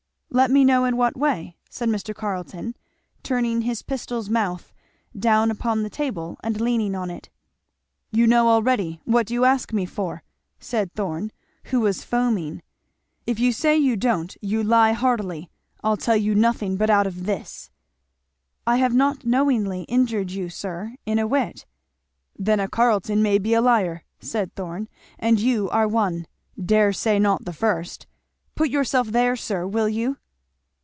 [0.33, 1.15] "Let me know in what,"
[1.69, 2.15] said Mr.
[2.15, 2.77] Carleton
[3.21, 4.71] turning his pistol's mouth
[5.13, 7.29] down upon the table and leaning on it.
[8.11, 10.23] "You know already, what do you ask me for?"
[10.57, 11.33] said Thorn
[11.65, 12.61] who was foaming,
[13.27, 15.49] "if you say you don't you lie heartily.
[15.83, 17.69] I'll tell you nothing but out of this"
[18.65, 21.65] "I have not knowingly injured you, sir, in a whit."
[22.39, 24.87] "Then a Carleton may be a liar," said Thorn,
[25.19, 26.25] "and you are one
[26.57, 28.07] dare say not the first.
[28.55, 30.17] Put yourself there, sir, will you?"